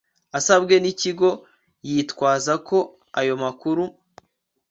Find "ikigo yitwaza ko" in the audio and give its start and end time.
0.93-2.77